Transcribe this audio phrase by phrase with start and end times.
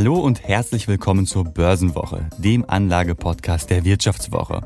[0.00, 4.62] Hallo und herzlich willkommen zur Börsenwoche, dem Anlagepodcast der Wirtschaftswoche.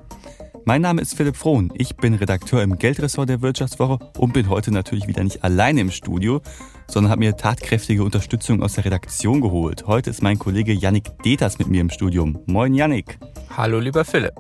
[0.64, 4.70] Mein Name ist Philipp Frohn, ich bin Redakteur im Geldressort der Wirtschaftswoche und bin heute
[4.70, 6.40] natürlich wieder nicht alleine im Studio,
[6.86, 9.88] sondern habe mir tatkräftige Unterstützung aus der Redaktion geholt.
[9.88, 12.38] Heute ist mein Kollege Yannick Deters mit mir im Studium.
[12.46, 13.18] Moin Yannick.
[13.56, 14.34] Hallo lieber Philipp.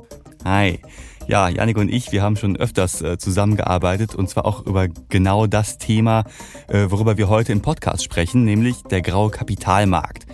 [0.44, 0.78] Hi.
[1.26, 5.48] Ja, Janik und ich, wir haben schon öfters äh, zusammengearbeitet und zwar auch über genau
[5.48, 6.22] das Thema,
[6.68, 10.26] äh, worüber wir heute im Podcast sprechen, nämlich der graue Kapitalmarkt.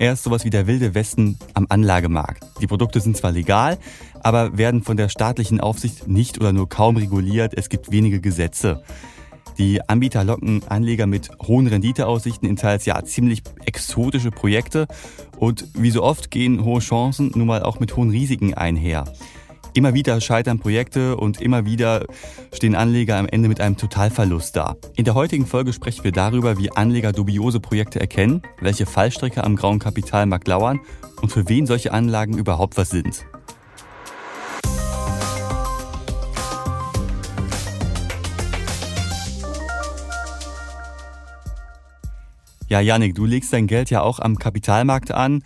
[0.00, 2.44] Er ist sowas wie der wilde Westen am Anlagemarkt.
[2.60, 3.78] Die Produkte sind zwar legal,
[4.22, 7.52] aber werden von der staatlichen Aufsicht nicht oder nur kaum reguliert.
[7.56, 8.84] Es gibt wenige Gesetze.
[9.58, 14.86] Die Anbieter locken Anleger mit hohen Renditeaussichten in teils ja ziemlich exotische Projekte
[15.36, 19.04] und wie so oft gehen hohe Chancen nun mal auch mit hohen Risiken einher.
[19.74, 22.06] Immer wieder scheitern Projekte und immer wieder
[22.52, 24.76] stehen Anleger am Ende mit einem Totalverlust da.
[24.96, 29.56] In der heutigen Folge sprechen wir darüber, wie Anleger dubiose Projekte erkennen, welche Fallstrecke am
[29.56, 30.80] grauen Kapitalmarkt lauern
[31.20, 33.26] und für wen solche Anlagen überhaupt was sind.
[42.68, 45.42] Ja, Janik, du legst dein Geld ja auch am Kapitalmarkt an.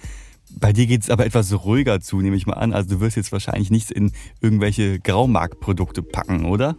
[0.59, 2.73] Bei dir geht es aber etwas ruhiger zu, nehme ich mal an.
[2.73, 6.77] Also du wirst jetzt wahrscheinlich nichts in irgendwelche Graumarktprodukte packen, oder?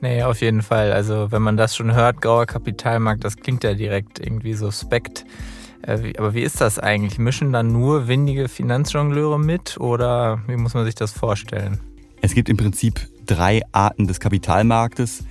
[0.00, 0.92] Nee, auf jeden Fall.
[0.92, 5.24] Also wenn man das schon hört, grauer Kapitalmarkt, das klingt ja direkt irgendwie suspekt.
[5.82, 7.18] Äh, aber wie ist das eigentlich?
[7.18, 11.80] Mischen dann nur windige Finanzjongleure mit oder wie muss man sich das vorstellen?
[12.20, 15.24] Es gibt im Prinzip drei Arten des Kapitalmarktes.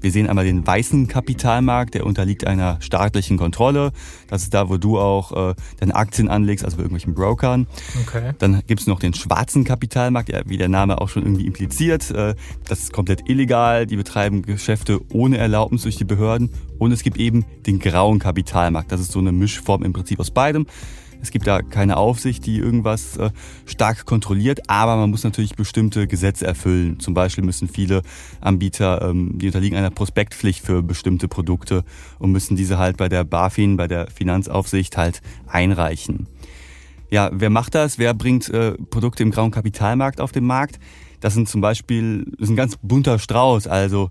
[0.00, 3.92] Wir sehen einmal den weißen Kapitalmarkt, der unterliegt einer staatlichen Kontrolle.
[4.28, 7.66] Das ist da, wo du auch äh, deine Aktien anlegst, also bei irgendwelchen Brokern.
[8.02, 8.32] Okay.
[8.38, 12.10] Dann gibt es noch den schwarzen Kapitalmarkt, ja, wie der Name auch schon irgendwie impliziert.
[12.10, 12.34] Äh,
[12.68, 13.86] das ist komplett illegal.
[13.86, 16.50] Die betreiben Geschäfte ohne Erlaubnis durch die Behörden.
[16.78, 18.90] Und es gibt eben den grauen Kapitalmarkt.
[18.90, 20.66] Das ist so eine Mischform im Prinzip aus beidem.
[21.22, 23.30] Es gibt da keine Aufsicht, die irgendwas äh,
[23.66, 27.00] stark kontrolliert, aber man muss natürlich bestimmte Gesetze erfüllen.
[27.00, 28.02] Zum Beispiel müssen viele
[28.40, 31.84] Anbieter, ähm, die unterliegen einer Prospektpflicht für bestimmte Produkte
[32.18, 36.26] und müssen diese halt bei der BaFin, bei der Finanzaufsicht halt einreichen.
[37.10, 37.98] Ja, wer macht das?
[37.98, 40.78] Wer bringt äh, Produkte im grauen Kapitalmarkt auf den Markt?
[41.20, 43.66] Das sind zum Beispiel, das ist ein ganz bunter Strauß.
[43.66, 44.10] Also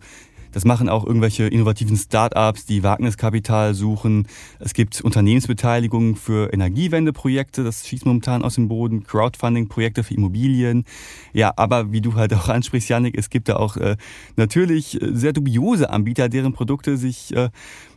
[0.51, 4.27] das machen auch irgendwelche innovativen Start-ups, die Wagniskapital suchen.
[4.59, 10.85] Es gibt Unternehmensbeteiligungen für Energiewendeprojekte, das schießt momentan aus dem Boden, Crowdfunding-Projekte für Immobilien.
[11.33, 13.97] Ja, aber wie du halt auch ansprichst, Janik, es gibt da auch äh,
[14.35, 17.49] natürlich äh, sehr dubiose Anbieter, deren Produkte sich, äh,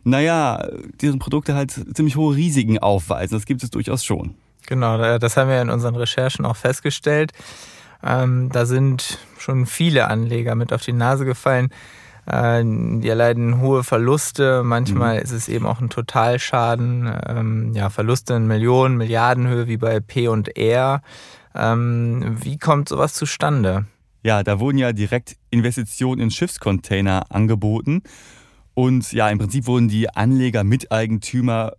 [0.04, 0.66] naja,
[1.00, 3.36] deren Produkte halt ziemlich hohe Risiken aufweisen.
[3.36, 4.34] Das gibt es durchaus schon.
[4.66, 7.32] Genau, das haben wir in unseren Recherchen auch festgestellt.
[8.02, 11.70] Ähm, da sind schon viele Anleger mit auf die Nase gefallen.
[12.26, 14.62] Äh, die erleiden hohe Verluste.
[14.64, 15.22] Manchmal mhm.
[15.22, 17.12] ist es eben auch ein Totalschaden.
[17.26, 21.02] Ähm, ja, Verluste in Millionen, Milliardenhöhe wie bei P und R.
[21.54, 23.86] Ähm, wie kommt sowas zustande?
[24.22, 28.02] Ja, da wurden ja direkt Investitionen in Schiffscontainer angeboten.
[28.74, 31.72] Und ja, im Prinzip wurden die Anleger Miteigentümer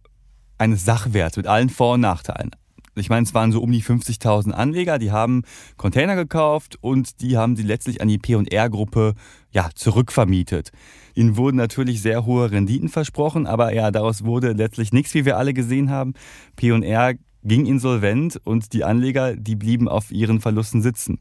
[0.57, 2.51] eines Sachwerts mit allen Vor- und Nachteilen.
[2.95, 5.43] Ich meine, es waren so um die 50.000 Anleger, die haben
[5.77, 9.15] Container gekauft und die haben sie letztlich an die P&R-Gruppe
[9.53, 10.71] ja, zurückvermietet.
[11.15, 15.37] Ihnen wurden natürlich sehr hohe Renditen versprochen, aber ja, daraus wurde letztlich nichts, wie wir
[15.37, 16.13] alle gesehen haben.
[16.55, 21.19] P&R ging insolvent und die Anleger, die blieben auf ihren Verlusten sitzen.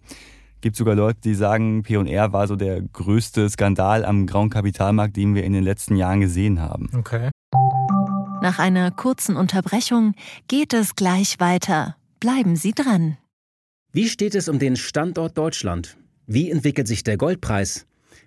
[0.62, 5.34] Gibt sogar Leute, die sagen, P&R war so der größte Skandal am grauen Kapitalmarkt, den
[5.34, 6.88] wir in den letzten Jahren gesehen haben.
[6.96, 7.30] Okay.
[8.40, 10.14] Nach einer kurzen Unterbrechung
[10.48, 11.96] geht es gleich weiter.
[12.18, 13.18] Bleiben Sie dran.
[13.92, 15.96] Wie steht es um den Standort Deutschland?
[16.26, 17.86] Wie entwickelt sich der Goldpreis?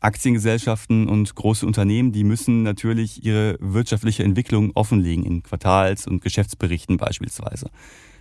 [0.00, 6.96] Aktiengesellschaften und große Unternehmen, die müssen natürlich ihre wirtschaftliche Entwicklung offenlegen in Quartals- und Geschäftsberichten
[6.96, 7.70] beispielsweise.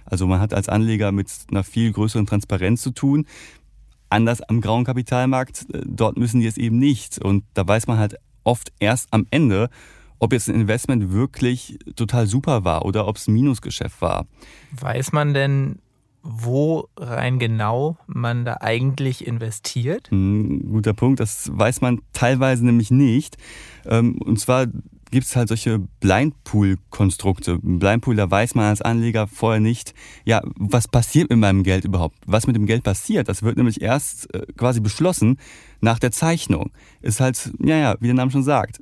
[0.06, 3.26] Also man hat als Anleger mit einer viel größeren Transparenz zu tun.
[4.10, 7.20] Anders am grauen Kapitalmarkt, äh, dort müssen die es eben nicht.
[7.20, 9.70] Und da weiß man halt oft erst am Ende,
[10.18, 14.28] ob jetzt ein Investment wirklich total super war oder ob es ein Minusgeschäft war.
[14.72, 15.80] Weiß man denn,
[16.32, 20.12] wo rein genau man da eigentlich investiert?
[20.12, 23.38] Ein guter Punkt, das weiß man teilweise nämlich nicht.
[23.86, 24.68] Ähm, und zwar
[25.12, 27.58] gibt es halt solche Blindpool-Konstrukte.
[27.62, 29.94] Blindpool, da weiß man als Anleger vorher nicht,
[30.26, 32.16] ja, was passiert mit meinem Geld überhaupt?
[32.26, 33.28] Was mit dem Geld passiert?
[33.28, 35.38] Das wird nämlich erst äh, quasi beschlossen
[35.82, 36.72] nach der Zeichnung.
[37.02, 38.82] Ist halt, ja, ja, wie der Name schon sagt.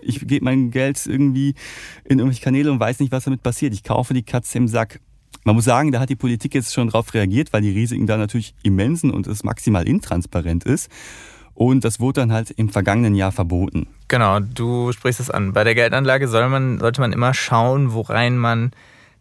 [0.00, 1.54] Ich gebe mein Geld irgendwie
[2.04, 3.74] in irgendwelche Kanäle und weiß nicht, was damit passiert.
[3.74, 5.00] Ich kaufe die Katze im Sack.
[5.46, 8.16] Man muss sagen, da hat die Politik jetzt schon darauf reagiert, weil die Risiken da
[8.16, 10.90] natürlich immensen und es maximal intransparent ist.
[11.54, 13.86] Und das wurde dann halt im vergangenen Jahr verboten.
[14.08, 15.52] Genau, du sprichst es an.
[15.52, 18.72] Bei der Geldanlage soll man, sollte man immer schauen, worein man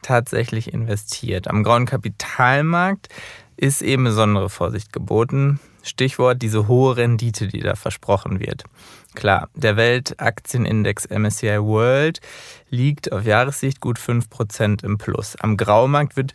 [0.02, 1.48] tatsächlich investiert.
[1.48, 3.10] Am grauen Kapitalmarkt
[3.56, 5.60] ist eben besondere Vorsicht geboten.
[5.86, 8.64] Stichwort diese hohe Rendite, die da versprochen wird.
[9.14, 12.20] Klar, der Weltaktienindex MSCI World
[12.70, 15.36] liegt auf Jahressicht gut 5% im Plus.
[15.38, 16.34] Am Graumarkt wird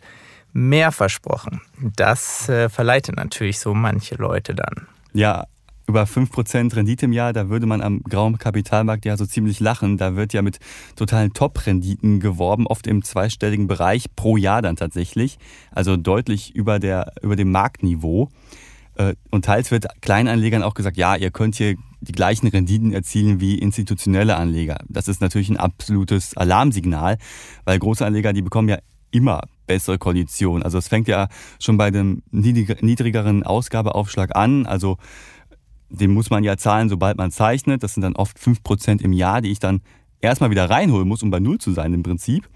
[0.53, 1.61] mehr versprochen.
[1.95, 4.87] Das äh, verleitet natürlich so manche Leute dann.
[5.13, 5.45] Ja,
[5.87, 9.97] über 5% Rendite im Jahr, da würde man am grauen Kapitalmarkt ja so ziemlich lachen.
[9.97, 10.59] Da wird ja mit
[10.95, 15.37] totalen Top-Renditen geworben, oft im zweistelligen Bereich pro Jahr dann tatsächlich.
[15.71, 18.29] Also deutlich über, der, über dem Marktniveau.
[18.95, 23.39] Äh, und teils wird Kleinanlegern auch gesagt, ja, ihr könnt hier die gleichen Renditen erzielen
[23.39, 24.79] wie institutionelle Anleger.
[24.89, 27.17] Das ist natürlich ein absolutes Alarmsignal,
[27.63, 28.79] weil große Anleger, die bekommen ja
[29.11, 30.63] immer bessere Konditionen.
[30.63, 31.27] Also es fängt ja
[31.59, 34.65] schon bei dem niedrigeren Ausgabeaufschlag an.
[34.65, 34.97] Also
[35.89, 37.83] den muss man ja zahlen, sobald man zeichnet.
[37.83, 39.81] Das sind dann oft 5% im Jahr, die ich dann
[40.21, 42.49] erstmal wieder reinholen muss, um bei Null zu sein im Prinzip.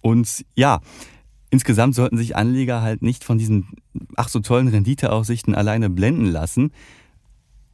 [0.00, 0.80] Und ja,
[1.50, 3.68] insgesamt sollten sich Anleger halt nicht von diesen
[4.16, 6.72] ach so tollen Renditeaussichten alleine blenden lassen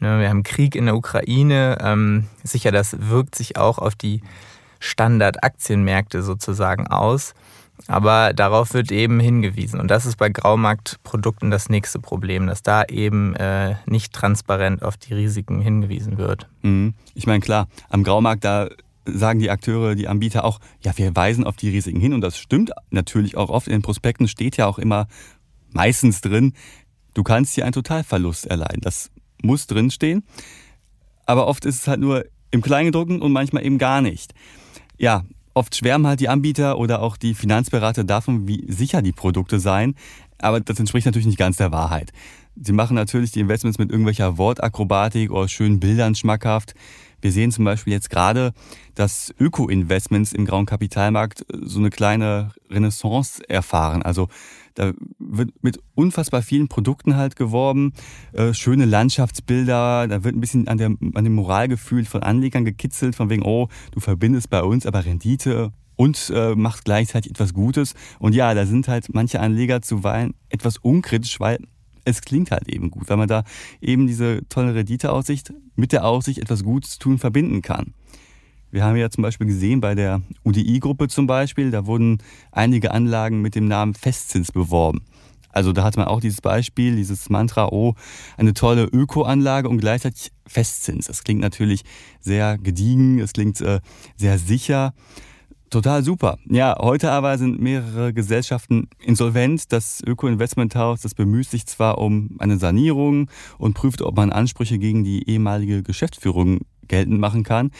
[0.00, 1.78] Ne, wir haben Krieg in der Ukraine.
[1.80, 4.22] Ähm, sicher, das wirkt sich auch auf die
[4.78, 7.34] Standardaktienmärkte sozusagen aus.
[7.86, 9.80] Aber darauf wird eben hingewiesen.
[9.80, 14.96] Und das ist bei Graumarktprodukten das nächste Problem, dass da eben äh, nicht transparent auf
[14.96, 16.48] die Risiken hingewiesen wird.
[16.62, 16.94] Mhm.
[17.14, 18.68] Ich meine, klar, am Graumarkt, da
[19.04, 22.12] sagen die Akteure, die Anbieter auch, ja, wir weisen auf die Risiken hin.
[22.12, 23.68] Und das stimmt natürlich auch oft.
[23.68, 25.06] In den Prospekten steht ja auch immer
[25.70, 26.54] meistens drin,
[27.14, 28.80] du kannst hier einen Totalverlust erleiden.
[28.80, 29.10] Das
[29.42, 30.24] muss drinstehen.
[31.26, 34.34] Aber oft ist es halt nur im Kleingedruckten und manchmal eben gar nicht.
[34.96, 35.24] Ja,
[35.58, 39.94] oft schwärmen halt die Anbieter oder auch die Finanzberater davon, wie sicher die Produkte seien.
[40.38, 42.12] Aber das entspricht natürlich nicht ganz der Wahrheit.
[42.60, 46.74] Sie machen natürlich die Investments mit irgendwelcher Wortakrobatik oder schönen Bildern schmackhaft.
[47.20, 48.52] Wir sehen zum Beispiel jetzt gerade,
[48.94, 54.02] dass Öko-Investments im grauen Kapitalmarkt so eine kleine Renaissance erfahren.
[54.02, 54.28] Also
[54.74, 57.92] da wird mit unfassbar vielen Produkten halt geworben,
[58.32, 63.16] äh, schöne Landschaftsbilder, da wird ein bisschen an, der, an dem Moralgefühl von Anlegern gekitzelt,
[63.16, 67.94] von wegen, oh, du verbindest bei uns aber Rendite und äh, macht gleichzeitig etwas Gutes.
[68.20, 71.58] Und ja, da sind halt manche Anleger zuweilen etwas unkritisch, weil
[72.08, 73.44] es klingt halt eben gut, weil man da
[73.80, 77.94] eben diese tolle Renditeaussicht mit der Aussicht, etwas Gutes tun, verbinden kann.
[78.70, 82.18] Wir haben ja zum Beispiel gesehen bei der UDI-Gruppe zum Beispiel, da wurden
[82.52, 85.02] einige Anlagen mit dem Namen Festzins beworben.
[85.50, 87.94] Also da hat man auch dieses Beispiel, dieses Mantra, oh,
[88.36, 91.06] eine tolle Ökoanlage und gleichzeitig Festzins.
[91.06, 91.82] Das klingt natürlich
[92.20, 93.80] sehr gediegen, es klingt äh,
[94.16, 94.92] sehr sicher.
[95.70, 96.38] Total super.
[96.48, 99.70] Ja, heute aber sind mehrere Gesellschaften insolvent.
[99.70, 105.04] Das Öko-Investmenthaus, das bemüht sich zwar um eine Sanierung und prüft, ob man Ansprüche gegen
[105.04, 107.70] die ehemalige Geschäftsführung geltend machen kann.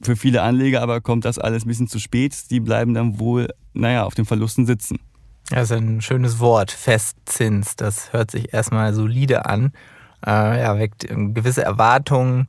[0.00, 2.50] Für viele Anleger aber kommt das alles ein bisschen zu spät.
[2.50, 5.00] Die bleiben dann wohl, naja, auf den Verlusten sitzen.
[5.50, 7.74] Das ist ein schönes Wort, Festzins.
[7.74, 9.72] Das hört sich erstmal solide an.
[10.24, 12.46] Äh, ja, weckt gewisse Erwartungen.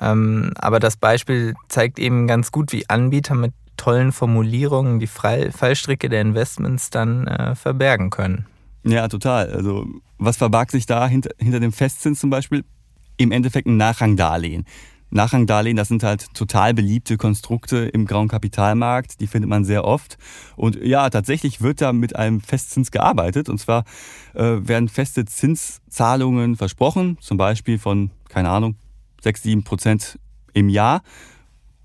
[0.00, 6.08] Ähm, aber das Beispiel zeigt eben ganz gut, wie Anbieter mit tollen Formulierungen die Fallstricke
[6.08, 8.46] der Investments dann äh, verbergen können.
[8.84, 9.50] Ja, total.
[9.50, 9.86] Also
[10.18, 12.64] was verbarg sich da hinter, hinter dem Festzins zum Beispiel?
[13.16, 14.64] Im Endeffekt ein Nachrangdarlehen.
[15.10, 20.18] Nachrangdarlehen, das sind halt total beliebte Konstrukte im grauen Kapitalmarkt, die findet man sehr oft.
[20.56, 23.48] Und ja, tatsächlich wird da mit einem Festzins gearbeitet.
[23.48, 23.84] Und zwar
[24.34, 28.74] äh, werden feste Zinszahlungen versprochen, zum Beispiel von, keine Ahnung,
[29.22, 30.18] 6, 7 Prozent
[30.52, 31.02] im Jahr.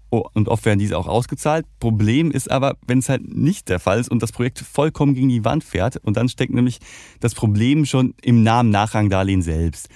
[0.09, 1.65] Und oft werden diese auch ausgezahlt.
[1.79, 5.29] Problem ist aber, wenn es halt nicht der Fall ist und das Projekt vollkommen gegen
[5.29, 6.79] die Wand fährt und dann steckt nämlich
[7.19, 9.89] das Problem schon im Namen Nachrangdarlehen selbst.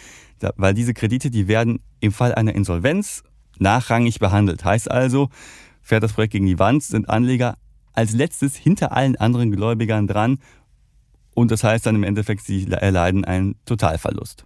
[0.58, 3.24] weil diese Kredite, die werden im Fall einer Insolvenz
[3.60, 4.66] nachrangig behandelt.
[4.66, 5.30] Heißt also,
[5.82, 7.58] fährt das Projekt gegen die Wand, sind Anleger
[7.94, 10.40] als letztes hinter allen anderen Gläubigern dran
[11.34, 14.46] und das heißt dann im Endeffekt, sie erleiden einen Totalverlust.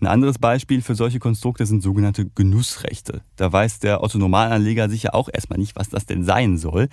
[0.00, 3.22] Ein anderes Beispiel für solche Konstrukte sind sogenannte Genussrechte.
[3.36, 6.88] Da weiß der Otto-Normalanleger sicher auch erstmal nicht, was das denn sein soll.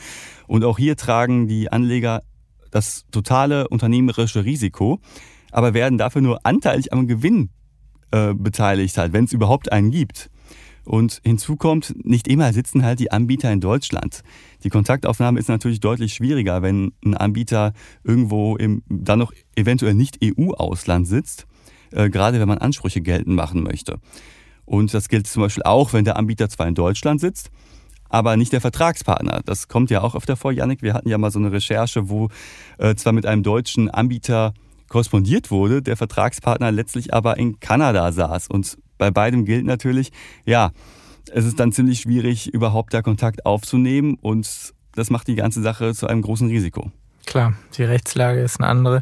[0.47, 2.21] Und auch hier tragen die Anleger
[2.71, 5.00] das totale unternehmerische Risiko,
[5.51, 7.50] aber werden dafür nur anteilig am Gewinn
[8.12, 10.29] äh, beteiligt, halt, wenn es überhaupt einen gibt.
[10.83, 14.21] Und hinzu kommt, nicht immer sitzen halt die Anbieter in Deutschland.
[14.63, 20.19] Die Kontaktaufnahme ist natürlich deutlich schwieriger, wenn ein Anbieter irgendwo im dann noch eventuell nicht
[20.24, 21.47] EU-Ausland sitzt.
[21.92, 24.00] Äh, gerade wenn man Ansprüche geltend machen möchte.
[24.65, 27.51] Und das gilt zum Beispiel auch, wenn der Anbieter zwar in Deutschland sitzt,
[28.10, 29.42] aber nicht der Vertragspartner.
[29.46, 30.82] Das kommt ja auch öfter vor, Janik.
[30.82, 32.30] Wir hatten ja mal so eine Recherche, wo
[32.77, 34.54] äh, zwar mit einem deutschen Anbieter
[34.89, 38.48] korrespondiert wurde, der Vertragspartner letztlich aber in Kanada saß.
[38.48, 40.12] Und bei beidem gilt natürlich,
[40.46, 40.72] ja,
[41.32, 45.94] es ist dann ziemlich schwierig, überhaupt da Kontakt aufzunehmen und das macht die ganze Sache
[45.94, 46.92] zu einem großen Risiko.
[47.25, 49.01] Klar, die Rechtslage ist eine andere.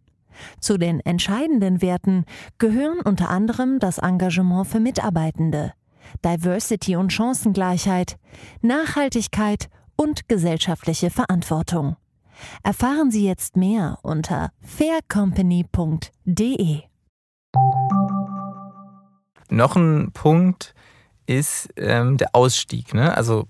[0.59, 2.25] Zu den entscheidenden Werten
[2.57, 5.73] gehören unter anderem das Engagement für Mitarbeitende,
[6.23, 8.17] Diversity und Chancengleichheit,
[8.61, 11.95] Nachhaltigkeit und gesellschaftliche Verantwortung.
[12.63, 16.81] Erfahren Sie jetzt mehr unter faircompany.de.
[19.49, 20.73] Noch ein Punkt
[21.25, 22.93] ist ähm, der Ausstieg.
[22.93, 23.15] Ne?
[23.15, 23.47] Also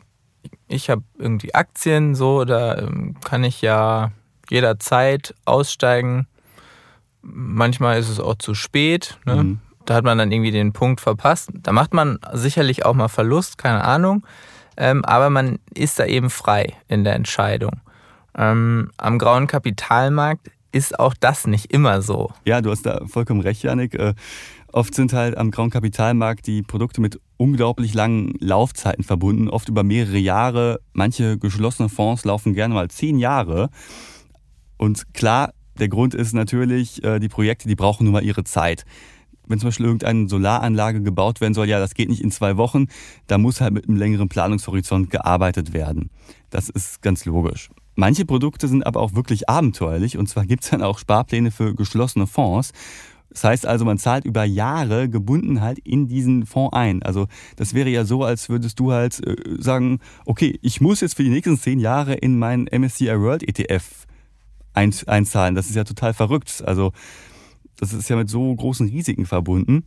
[0.68, 4.12] ich habe irgendwie Aktien, so, da ähm, kann ich ja
[4.50, 6.28] jederzeit aussteigen
[7.22, 9.18] Manchmal ist es auch zu spät.
[9.26, 9.44] Ne?
[9.44, 9.60] Mhm.
[9.86, 11.50] Da hat man dann irgendwie den Punkt verpasst.
[11.54, 14.26] Da macht man sicherlich auch mal Verlust, keine Ahnung.
[14.78, 17.82] Ähm, aber man ist da eben frei in der Entscheidung.
[18.38, 22.32] Ähm, am grauen Kapitalmarkt ist auch das nicht immer so.
[22.46, 23.94] Ja, du hast da vollkommen recht, Janik.
[23.96, 24.14] Äh,
[24.72, 29.84] oft sind halt am grauen Kapitalmarkt die Produkte mit unglaublich langen Laufzeiten verbunden, oft über
[29.84, 30.80] mehrere Jahre.
[30.94, 33.70] Manche geschlossene Fonds laufen gerne mal zehn Jahre.
[34.78, 38.86] Und klar, der Grund ist natürlich, äh, die Projekte, die brauchen nun mal ihre Zeit.
[39.48, 42.88] Wenn zum Beispiel irgendeine Solaranlage gebaut werden soll, ja, das geht nicht in zwei Wochen,
[43.28, 46.10] da muss halt mit einem längeren Planungshorizont gearbeitet werden.
[46.50, 47.70] Das ist ganz logisch.
[47.96, 51.76] Manche Produkte sind aber auch wirklich abenteuerlich und zwar gibt es dann auch Sparpläne für
[51.76, 52.72] geschlossene Fonds.
[53.30, 57.02] Das heißt also, man zahlt über Jahre gebunden halt in diesen Fonds ein.
[57.02, 61.16] Also das wäre ja so, als würdest du halt äh, sagen, okay, ich muss jetzt
[61.16, 64.06] für die nächsten zehn Jahre in meinen MSCI World ETF
[64.74, 65.56] einzahlen.
[65.56, 66.64] Das ist ja total verrückt.
[66.66, 66.92] Also
[67.78, 69.86] das ist ja mit so großen Risiken verbunden.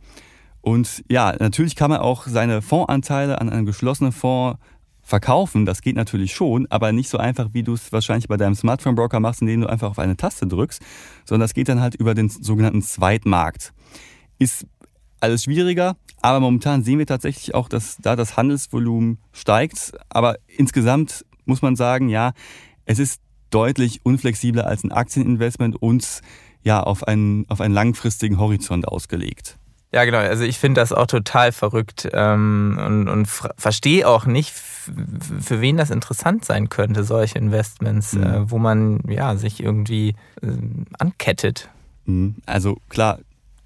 [0.61, 4.59] Und ja, natürlich kann man auch seine Fondsanteile an einem geschlossenen Fonds
[5.05, 5.65] verkaufen.
[5.65, 9.19] Das geht natürlich schon, aber nicht so einfach, wie du es wahrscheinlich bei deinem Smartphone-Broker
[9.19, 10.81] machst, indem du einfach auf eine Taste drückst,
[11.23, 13.73] sondern das geht dann halt über den sogenannten Zweitmarkt.
[14.39, 14.65] Ist
[15.19, 19.93] alles schwieriger, aber momentan sehen wir tatsächlich auch, dass da das Handelsvolumen steigt.
[20.09, 22.33] Aber insgesamt muss man sagen, ja,
[22.85, 26.21] es ist deutlich unflexibler als ein Aktieninvestment und
[26.63, 29.57] ja, auf einen, auf einen langfristigen Horizont ausgelegt.
[29.95, 30.17] Ja, genau.
[30.17, 35.77] Also ich finde das auch total verrückt ähm, und, und verstehe auch nicht, für wen
[35.77, 38.23] das interessant sein könnte, solche Investments, mhm.
[38.23, 40.47] äh, wo man ja sich irgendwie äh,
[40.99, 41.69] ankettet.
[42.05, 42.35] Mhm.
[42.45, 43.19] Also klar,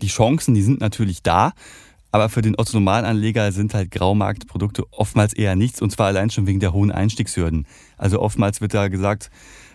[0.03, 1.53] die Chancen, die sind natürlich da.
[2.11, 6.59] Aber für den Otto-Normalanleger sind halt Graumarktprodukte oftmals eher nichts und zwar allein schon wegen
[6.59, 7.67] der hohen Einstiegshürden.
[7.97, 9.29] Also oftmals wird da gesagt,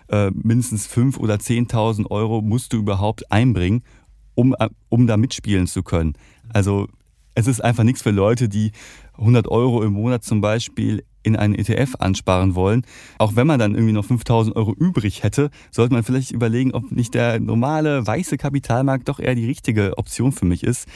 [0.09, 3.83] äh, mindestens 5.000 oder 10.000 Euro musst du überhaupt einbringen,
[4.35, 6.13] um, äh, um da mitspielen zu können.
[6.53, 6.87] Also
[7.33, 8.71] es ist einfach nichts für Leute, die
[9.17, 12.85] 100 Euro im Monat zum Beispiel in einen ETF ansparen wollen.
[13.17, 16.91] Auch wenn man dann irgendwie noch 5000 Euro übrig hätte, sollte man vielleicht überlegen, ob
[16.91, 20.87] nicht der normale weiße Kapitalmarkt doch eher die richtige Option für mich ist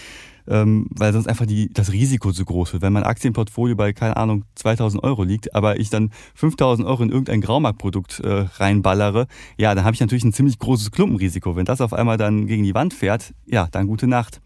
[0.49, 2.81] ähm, weil sonst einfach die, das Risiko zu groß wird.
[2.81, 7.09] Wenn mein Aktienportfolio bei, keine Ahnung, 2000 Euro liegt, aber ich dann 5000 Euro in
[7.09, 9.27] irgendein Graumarktprodukt äh, reinballere,
[9.57, 11.55] ja, dann habe ich natürlich ein ziemlich großes Klumpenrisiko.
[11.55, 14.41] Wenn das auf einmal dann gegen die Wand fährt, ja, dann gute Nacht.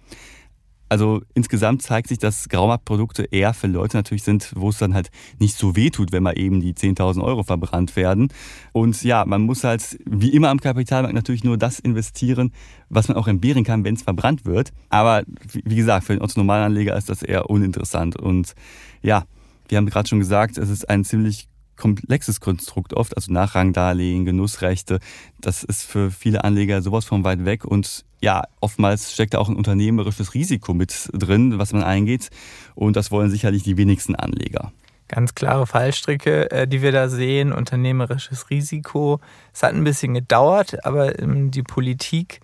[0.94, 5.10] Also insgesamt zeigt sich, dass Graumarktprodukte eher für Leute natürlich sind, wo es dann halt
[5.40, 8.28] nicht so weh tut, wenn mal eben die 10.000 Euro verbrannt werden.
[8.74, 12.52] Und ja, man muss halt wie immer am Kapitalmarkt natürlich nur das investieren,
[12.90, 14.72] was man auch entbehren kann, wenn es verbrannt wird.
[14.90, 18.16] Aber wie gesagt, für den Otto-Normalanleger ist das eher uninteressant.
[18.16, 18.54] Und
[19.02, 19.24] ja,
[19.70, 25.00] wir haben gerade schon gesagt, es ist ein ziemlich komplexes Konstrukt oft, also Nachrangdarlehen, Genussrechte.
[25.40, 29.50] Das ist für viele Anleger sowas von weit weg und ja, oftmals steckt da auch
[29.50, 32.30] ein unternehmerisches Risiko mit drin, was man eingeht
[32.76, 34.72] und das wollen sicherlich die wenigsten Anleger.
[35.10, 39.20] Ganz klare Fallstricke, äh, die wir da sehen, unternehmerisches Risiko.
[39.54, 42.40] Es hat ein bisschen gedauert, aber ähm, die Politik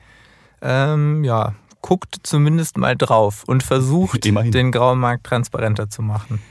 [0.62, 4.52] ähm, ja, guckt zumindest mal drauf und versucht, Immerhin.
[4.52, 6.42] den grauen Markt transparenter zu machen.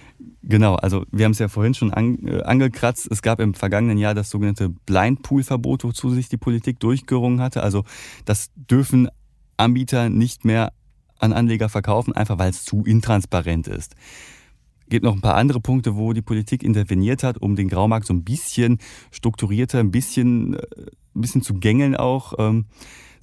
[0.43, 3.09] Genau, also wir haben es ja vorhin schon an, äh, angekratzt.
[3.11, 7.41] Es gab im vergangenen Jahr das sogenannte Blind Pool Verbot, wozu sich die Politik durchgerungen
[7.41, 7.63] hatte.
[7.63, 7.85] Also
[8.25, 9.09] das dürfen
[9.57, 10.73] Anbieter nicht mehr
[11.19, 13.95] an Anleger verkaufen, einfach weil es zu intransparent ist.
[14.81, 18.07] Es gibt noch ein paar andere Punkte, wo die Politik interveniert hat, um den Graumarkt
[18.07, 18.79] so ein bisschen
[19.11, 20.63] strukturierter, ein bisschen, äh,
[21.15, 22.35] ein bisschen zu gängeln auch.
[22.39, 22.67] Ähm,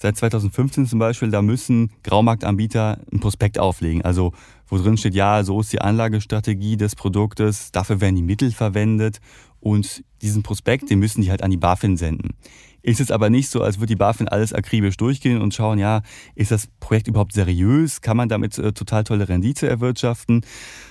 [0.05, 4.03] seit 2015 zum Beispiel, da müssen Graumarktanbieter ein Prospekt auflegen.
[4.03, 4.33] Also
[4.67, 9.17] wo drin steht, ja, so ist die Anlagestrategie des Produktes, dafür werden die Mittel verwendet
[9.59, 12.35] und diesen Prospekt, den müssen die halt an die BaFin senden.
[12.83, 16.03] Ist es aber nicht so, als würde die BaFin alles akribisch durchgehen und schauen, ja,
[16.35, 18.01] ist das Projekt überhaupt seriös?
[18.01, 20.45] Kann man damit äh, total tolle Rendite erwirtschaften?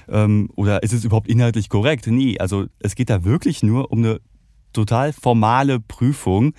[0.08, 2.08] Ähm, oder ist es überhaupt inhaltlich korrekt?
[2.08, 4.20] Nee, also es geht da wirklich nur um eine
[4.72, 6.54] total formale Prüfung,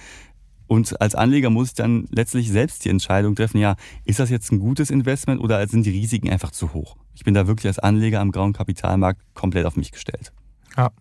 [0.67, 4.51] und als Anleger muss ich dann letztlich selbst die Entscheidung treffen, ja, ist das jetzt
[4.51, 6.95] ein gutes Investment oder sind die Risiken einfach zu hoch?
[7.13, 10.31] Ich bin da wirklich als Anleger am grauen Kapitalmarkt komplett auf mich gestellt.
[10.77, 10.91] Ja.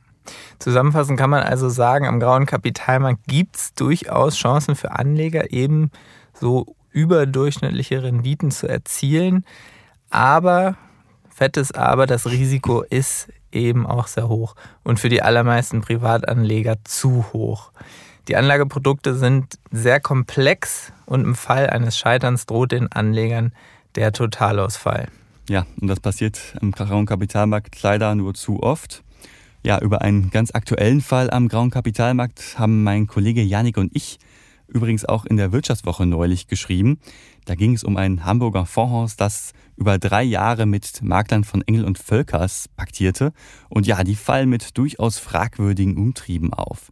[0.58, 5.90] Zusammenfassend kann man also sagen, am grauen Kapitalmarkt gibt es durchaus Chancen für Anleger, eben
[6.32, 9.44] so überdurchschnittliche Renditen zu erzielen.
[10.08, 10.76] Aber,
[11.28, 17.26] fettes Aber, das Risiko ist eben auch sehr hoch und für die allermeisten Privatanleger zu
[17.32, 17.72] hoch.
[18.28, 23.52] Die Anlageprodukte sind sehr komplex und im Fall eines Scheiterns droht den Anlegern
[23.96, 25.08] der Totalausfall.
[25.48, 29.02] Ja, und das passiert am grauen Kapitalmarkt leider nur zu oft.
[29.62, 34.18] Ja, über einen ganz aktuellen Fall am grauen Kapitalmarkt haben mein Kollege Janik und ich
[34.68, 36.98] übrigens auch in der Wirtschaftswoche neulich geschrieben.
[37.44, 41.84] Da ging es um ein Hamburger Fondshaus, das über drei Jahre mit Maklern von Engel
[41.84, 43.32] und Völkers paktierte.
[43.68, 46.90] Und ja, die fallen mit durchaus fragwürdigen Umtrieben auf.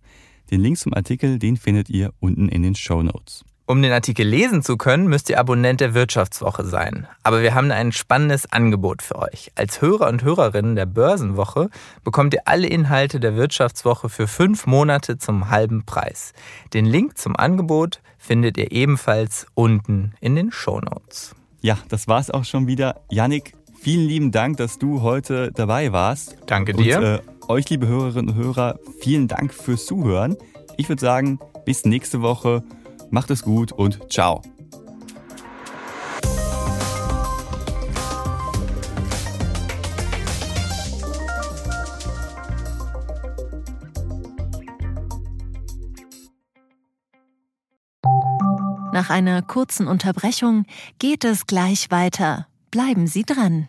[0.52, 3.42] Den Link zum Artikel, den findet ihr unten in den Show Notes.
[3.64, 7.06] Um den Artikel lesen zu können, müsst ihr Abonnent der Wirtschaftswoche sein.
[7.22, 9.50] Aber wir haben ein spannendes Angebot für euch.
[9.54, 11.70] Als Hörer und Hörerinnen der Börsenwoche
[12.04, 16.34] bekommt ihr alle Inhalte der Wirtschaftswoche für fünf Monate zum halben Preis.
[16.74, 21.34] Den Link zum Angebot findet ihr ebenfalls unten in den Show Notes.
[21.62, 23.00] Ja, das war's auch schon wieder.
[23.08, 26.36] Yannick, vielen lieben Dank, dass du heute dabei warst.
[26.44, 26.98] Danke dir.
[26.98, 30.36] Und, äh, euch, liebe Hörerinnen und Hörer, vielen Dank fürs Zuhören.
[30.76, 32.62] Ich würde sagen, bis nächste Woche.
[33.10, 34.42] Macht es gut und ciao.
[48.92, 50.64] Nach einer kurzen Unterbrechung
[50.98, 52.46] geht es gleich weiter.
[52.70, 53.68] Bleiben Sie dran.